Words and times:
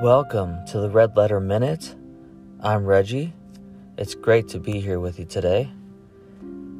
Welcome 0.00 0.64
to 0.68 0.80
the 0.80 0.88
Red 0.88 1.14
Letter 1.14 1.40
Minute. 1.40 1.94
I'm 2.60 2.86
Reggie. 2.86 3.34
It's 3.98 4.14
great 4.14 4.48
to 4.48 4.58
be 4.58 4.80
here 4.80 4.98
with 4.98 5.18
you 5.18 5.26
today. 5.26 5.70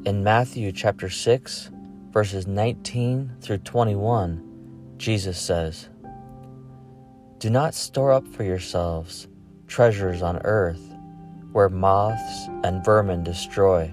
In 0.06 0.24
Matthew 0.24 0.72
chapter 0.72 1.10
6, 1.10 1.70
verses 2.12 2.46
19 2.46 3.32
through 3.42 3.58
21, 3.58 4.94
Jesus 4.96 5.38
says, 5.38 5.90
Do 7.36 7.50
not 7.50 7.74
store 7.74 8.10
up 8.10 8.26
for 8.26 8.42
yourselves 8.42 9.28
treasures 9.66 10.22
on 10.22 10.38
earth, 10.44 10.96
where 11.52 11.68
moths 11.68 12.48
and 12.64 12.82
vermin 12.82 13.22
destroy, 13.22 13.92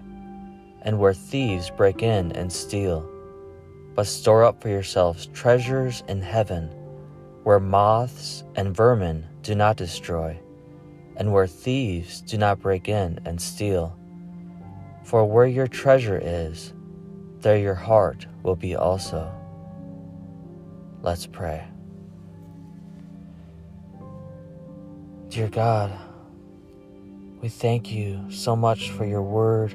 and 0.83 0.99
where 0.99 1.13
thieves 1.13 1.69
break 1.69 2.01
in 2.01 2.31
and 2.31 2.49
steal, 2.49 3.05
but 3.93 4.07
store 4.07 4.45
up 4.45 4.61
for 4.61 4.69
yourselves 4.69 5.27
treasures 5.33 6.01
in 6.07 6.21
heaven 6.21 6.69
where 7.47 7.61
moths 7.61 8.43
and 8.57 8.75
vermin 8.75 9.25
do 9.41 9.55
not 9.55 9.77
destroy, 9.77 10.37
and 11.15 11.31
where 11.31 11.47
thieves 11.47 12.19
do 12.23 12.37
not 12.37 12.59
break 12.59 12.89
in 12.89 13.17
and 13.23 13.41
steal. 13.41 13.97
For 15.05 15.23
where 15.23 15.45
your 15.45 15.65
treasure 15.65 16.19
is, 16.21 16.73
there 17.39 17.55
your 17.55 17.73
heart 17.73 18.27
will 18.43 18.57
be 18.57 18.75
also. 18.75 19.31
Let's 21.01 21.25
pray. 21.25 21.65
Dear 25.29 25.47
God, 25.47 25.97
we 27.39 27.47
thank 27.47 27.93
you 27.93 28.29
so 28.29 28.57
much 28.57 28.89
for 28.89 29.05
your 29.05 29.21
word. 29.21 29.73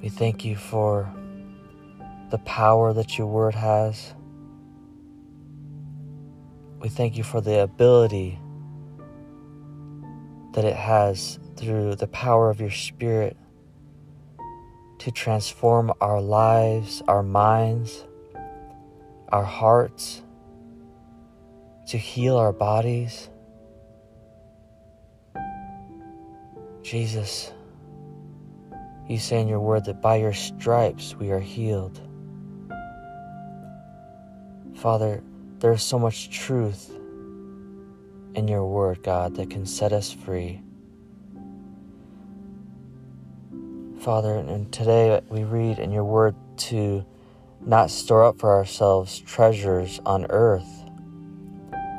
We 0.00 0.08
thank 0.08 0.46
you 0.46 0.56
for 0.56 1.12
the 2.30 2.38
power 2.38 2.94
that 2.94 3.18
your 3.18 3.26
word 3.26 3.54
has. 3.54 4.14
We 6.80 6.88
thank 6.88 7.16
you 7.16 7.24
for 7.24 7.40
the 7.40 7.60
ability 7.60 8.38
that 10.52 10.64
it 10.64 10.76
has 10.76 11.40
through 11.56 11.96
the 11.96 12.06
power 12.06 12.50
of 12.50 12.60
your 12.60 12.70
Spirit 12.70 13.36
to 14.98 15.10
transform 15.10 15.92
our 16.00 16.20
lives, 16.20 17.02
our 17.08 17.22
minds, 17.22 18.04
our 19.30 19.44
hearts, 19.44 20.22
to 21.88 21.98
heal 21.98 22.36
our 22.36 22.52
bodies. 22.52 23.28
Jesus, 26.82 27.52
you 29.08 29.18
say 29.18 29.40
in 29.40 29.48
your 29.48 29.60
word 29.60 29.84
that 29.86 30.00
by 30.00 30.16
your 30.16 30.32
stripes 30.32 31.16
we 31.16 31.30
are 31.30 31.40
healed. 31.40 32.00
Father, 34.74 35.22
there 35.60 35.72
is 35.72 35.82
so 35.82 35.98
much 35.98 36.30
truth 36.30 36.90
in 38.34 38.46
your 38.46 38.64
word, 38.64 39.02
God, 39.02 39.34
that 39.36 39.50
can 39.50 39.66
set 39.66 39.92
us 39.92 40.12
free. 40.12 40.60
Father, 44.00 44.36
and 44.36 44.72
today 44.72 45.20
we 45.28 45.42
read 45.42 45.80
in 45.80 45.90
your 45.90 46.04
word 46.04 46.36
to 46.58 47.04
not 47.60 47.90
store 47.90 48.24
up 48.24 48.38
for 48.38 48.54
ourselves 48.54 49.18
treasures 49.18 50.00
on 50.06 50.26
earth 50.30 50.84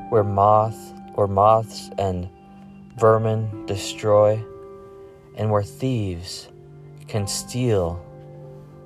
where 0.09 0.23
moth 0.23 0.77
or 1.15 1.27
moths 1.27 1.89
and 1.97 2.29
vermin 2.97 3.65
destroy 3.65 4.41
and 5.35 5.51
where 5.51 5.63
thieves 5.63 6.47
can 7.07 7.27
steal 7.27 7.95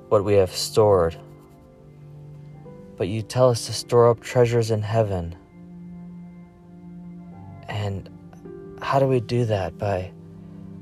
what 0.10 0.26
we 0.26 0.34
have 0.34 0.52
stored 0.52 1.16
but 2.98 3.08
you 3.08 3.22
tell 3.22 3.50
us 3.50 3.66
to 3.66 3.74
store 3.74 4.10
up 4.10 4.20
treasures 4.20 4.72
in 4.72 4.82
heaven. 4.82 5.36
And 7.68 8.10
how 8.82 9.00
do 9.00 9.08
we 9.08 9.20
do 9.20 9.46
that? 9.46 9.78
By, 9.78 10.12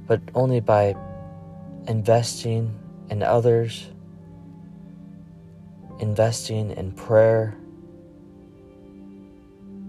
but 0.08 0.22
only 0.36 0.59
by 0.59 0.96
investing 1.88 2.78
in 3.09 3.24
others, 3.24 3.90
investing 6.00 6.72
in 6.72 6.91
prayer, 6.91 7.58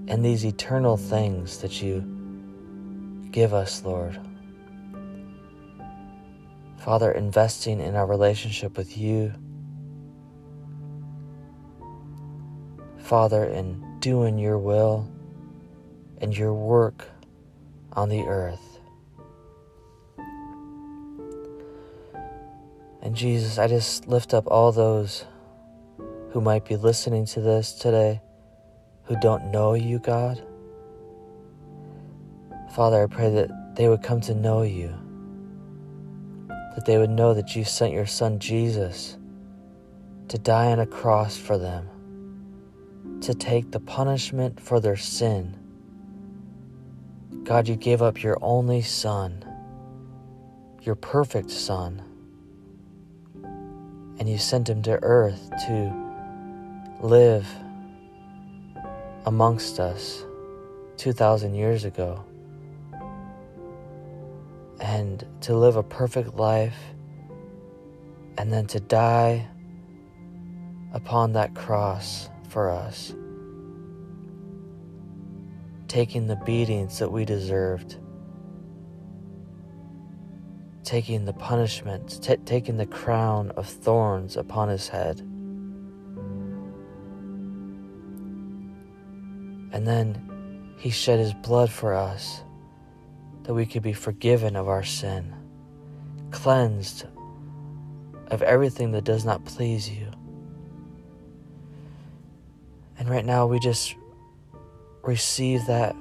and 0.09 0.25
these 0.25 0.45
eternal 0.45 0.97
things 0.97 1.59
that 1.59 1.81
you 1.83 2.03
give 3.31 3.55
us, 3.55 3.85
Lord. 3.85 4.19
Father, 6.79 7.13
investing 7.13 7.81
in 7.81 7.95
our 7.95 8.07
relationship 8.07 8.77
with 8.77 8.99
you 8.99 9.33
Father, 13.13 13.45
in 13.45 13.99
doing 14.01 14.39
your 14.39 14.57
will 14.57 15.07
and 16.23 16.35
your 16.35 16.55
work 16.55 17.11
on 17.93 18.09
the 18.09 18.23
earth. 18.23 18.81
And 23.03 23.15
Jesus, 23.15 23.59
I 23.59 23.67
just 23.67 24.09
lift 24.09 24.33
up 24.33 24.47
all 24.47 24.73
those 24.73 25.27
who 26.31 26.41
might 26.41 26.65
be 26.65 26.77
listening 26.77 27.27
to 27.27 27.43
this 27.43 27.75
today 27.75 28.23
who 29.05 29.21
don't 29.21 29.51
know 29.51 29.75
you, 29.75 29.99
God. 29.99 30.43
Father, 32.75 33.03
I 33.03 33.15
pray 33.15 33.29
that 33.29 33.77
they 33.77 33.91
would 33.91 34.03
come 34.03 34.23
to 34.23 34.35
know 34.35 34.63
you, 34.63 34.89
that 36.49 36.87
they 36.87 36.97
would 36.97 37.11
know 37.11 37.35
that 37.35 37.55
you 37.55 37.65
sent 37.65 37.93
your 37.93 38.07
Son 38.07 38.39
Jesus 38.39 39.19
to 40.29 40.39
die 40.39 40.73
on 40.73 40.79
a 40.81 40.87
cross 40.87 41.37
for 41.37 41.59
them 41.59 41.91
to 43.23 43.35
take 43.35 43.71
the 43.71 43.79
punishment 43.79 44.59
for 44.61 44.81
their 44.81 44.97
sin. 44.97 45.57
God, 47.45 47.69
you 47.69 47.77
gave 47.77 48.03
up 48.03 48.21
your 48.23 48.37
only 48.43 48.83
Son, 48.83 49.45
your 50.83 50.97
perfect 50.97 51.51
Son, 51.51 52.03
and 54.19 54.29
you 54.29 54.39
sent 54.39 54.69
him 54.69 54.83
to 54.83 54.99
earth 55.03 55.51
to 55.67 55.93
live 57.01 57.47
amongst 59.27 59.79
us 59.79 60.25
2,000 60.97 61.55
years 61.55 61.85
ago 61.85 62.25
and 64.81 65.25
to 65.43 65.55
live 65.55 65.77
a 65.77 65.83
perfect 65.83 66.35
life 66.35 66.79
and 68.37 68.53
then 68.53 68.67
to 68.67 68.81
die 68.81 69.47
upon 70.93 71.33
that 71.35 71.55
cross 71.55 72.29
for 72.53 72.71
us, 72.71 73.15
taking 75.89 76.27
the 76.27 76.37
beatings 76.37 76.99
that 76.99 77.11
we 77.11 77.25
deserved, 77.25 77.97
taking 80.85 81.25
the 81.25 81.33
punishment, 81.33 82.23
t- 82.23 82.37
taking 82.45 82.77
the 82.77 82.85
crown 82.85 83.51
of 83.53 83.67
thorns 83.67 84.37
upon 84.37 84.69
his 84.69 84.87
head. 84.87 85.21
And 89.73 89.87
then 89.87 90.75
he 90.77 90.91
shed 90.91 91.19
his 91.19 91.33
blood 91.33 91.71
for 91.71 91.95
us 91.95 92.43
that 93.45 93.55
we 93.55 93.65
could 93.65 93.83
be 93.83 93.95
forgiven 93.95 94.57
of 94.57 94.69
our 94.69 94.85
sin, 94.85 95.33
cleansed 96.33 97.07
of 98.27 98.43
everything 98.43 98.93
that 98.93 99.05
does 99.05 99.25
not 99.25 99.43
please 99.47 99.89
you. 99.89 100.11
And 102.99 103.09
right 103.09 103.25
now, 103.25 103.47
we 103.47 103.59
just 103.59 103.95
receive 105.03 105.67
that. 105.67 105.95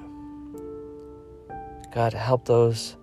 God, 1.92 2.12
help 2.12 2.46
those 2.46 2.96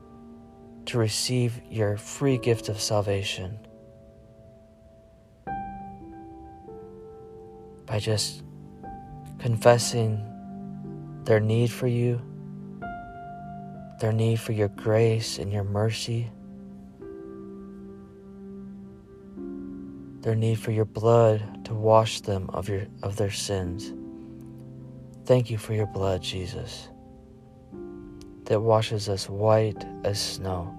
to 0.85 0.97
receive 0.97 1.61
your 1.69 1.97
free 1.97 2.37
gift 2.37 2.69
of 2.69 2.81
salvation 2.81 3.59
by 7.85 7.99
just 7.99 8.43
confessing 9.39 10.23
their 11.25 11.39
need 11.39 11.71
for 11.71 11.87
you, 11.87 12.21
their 13.99 14.11
need 14.11 14.39
for 14.39 14.51
your 14.51 14.69
grace 14.69 15.37
and 15.37 15.51
your 15.51 15.63
mercy, 15.63 16.31
their 20.29 20.35
need 20.35 20.59
for 20.59 20.69
your 20.69 20.85
blood 20.85 21.65
to 21.65 21.73
wash 21.73 22.21
them 22.21 22.51
of, 22.53 22.69
your, 22.69 22.85
of 23.01 23.15
their 23.15 23.31
sins. 23.31 23.91
Thank 25.25 25.49
you 25.49 25.57
for 25.57 25.73
your 25.73 25.87
blood, 25.87 26.21
Jesus, 26.21 26.87
that 28.45 28.61
washes 28.61 29.09
us 29.09 29.27
white 29.27 29.83
as 30.03 30.21
snow. 30.21 30.71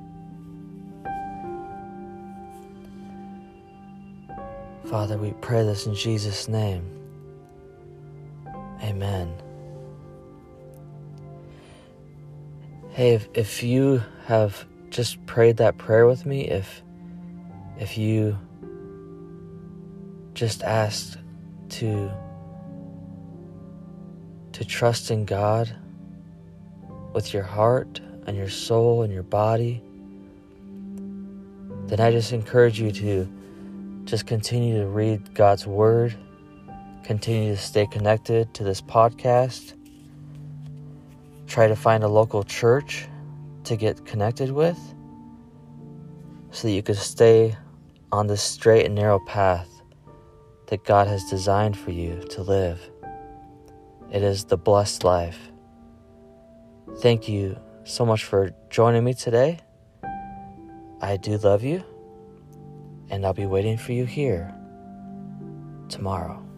Father, 4.84 5.18
we 5.18 5.32
pray 5.40 5.64
this 5.64 5.84
in 5.84 5.96
Jesus' 5.96 6.46
name. 6.46 6.88
Amen. 8.84 9.34
Hey, 12.90 13.14
if, 13.14 13.28
if 13.34 13.64
you 13.64 14.00
have 14.26 14.64
just 14.90 15.26
prayed 15.26 15.56
that 15.56 15.76
prayer 15.76 16.06
with 16.06 16.24
me, 16.24 16.46
if 16.46 16.82
if 17.80 17.96
you 17.96 18.38
just 20.40 20.62
asked 20.62 21.18
to 21.68 22.10
to 24.52 24.64
trust 24.64 25.10
in 25.10 25.26
God 25.26 25.70
with 27.12 27.34
your 27.34 27.42
heart 27.42 28.00
and 28.26 28.34
your 28.34 28.48
soul 28.48 29.02
and 29.02 29.12
your 29.12 29.22
body, 29.22 29.82
then 31.88 32.00
I 32.00 32.10
just 32.10 32.32
encourage 32.32 32.80
you 32.80 32.90
to 32.90 33.28
just 34.06 34.26
continue 34.26 34.80
to 34.80 34.86
read 34.86 35.34
God's 35.34 35.66
Word, 35.66 36.16
continue 37.04 37.54
to 37.54 37.60
stay 37.60 37.86
connected 37.86 38.54
to 38.54 38.64
this 38.64 38.80
podcast, 38.80 39.74
try 41.48 41.68
to 41.68 41.76
find 41.76 42.02
a 42.02 42.08
local 42.08 42.44
church 42.44 43.06
to 43.64 43.76
get 43.76 44.06
connected 44.06 44.52
with 44.52 44.78
so 46.50 46.66
that 46.66 46.72
you 46.72 46.82
can 46.82 46.94
stay 46.94 47.54
on 48.10 48.26
the 48.26 48.38
straight 48.38 48.86
and 48.86 48.94
narrow 48.94 49.18
path 49.26 49.79
that 50.70 50.84
God 50.84 51.08
has 51.08 51.24
designed 51.24 51.76
for 51.76 51.90
you 51.90 52.22
to 52.30 52.42
live. 52.42 52.80
It 54.12 54.22
is 54.22 54.44
the 54.44 54.56
blessed 54.56 55.04
life. 55.04 55.50
Thank 56.98 57.28
you 57.28 57.58
so 57.84 58.06
much 58.06 58.24
for 58.24 58.50
joining 58.70 59.04
me 59.04 59.14
today. 59.14 59.58
I 61.00 61.16
do 61.16 61.38
love 61.38 61.64
you, 61.64 61.82
and 63.10 63.26
I'll 63.26 63.34
be 63.34 63.46
waiting 63.46 63.76
for 63.78 63.92
you 63.92 64.04
here 64.04 64.54
tomorrow. 65.88 66.49